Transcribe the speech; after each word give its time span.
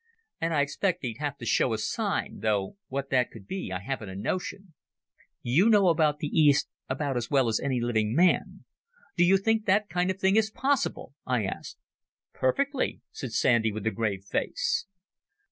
And 0.39 0.51
I 0.51 0.61
expect 0.61 1.03
he'd 1.03 1.19
have 1.19 1.37
to 1.37 1.45
show 1.45 1.73
a 1.73 1.77
sign, 1.77 2.39
though 2.39 2.75
what 2.87 3.11
that 3.11 3.29
could 3.29 3.45
be 3.45 3.71
I 3.71 3.77
haven't 3.77 4.09
a 4.09 4.15
notion." 4.15 4.73
"You 5.43 5.69
know 5.69 5.93
the 5.93 6.17
East 6.27 6.67
about 6.89 7.17
as 7.17 7.29
well 7.29 7.47
as 7.47 7.59
any 7.59 7.79
living 7.79 8.15
man. 8.15 8.65
Do 9.15 9.23
you 9.23 9.37
think 9.37 9.67
that 9.67 9.89
kind 9.89 10.09
of 10.09 10.19
thing 10.19 10.37
is 10.37 10.49
possible?" 10.49 11.13
I 11.27 11.43
asked. 11.43 11.77
"Perfectly," 12.33 13.01
said 13.11 13.31
Sandy, 13.31 13.71
with 13.71 13.85
a 13.85 13.91
grave 13.91 14.23
face. 14.25 14.87